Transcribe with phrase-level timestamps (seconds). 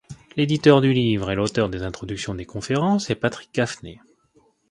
[0.35, 3.99] L'éditeur du livre et l'auteur des introductions des conférences est Patrick Gaffney.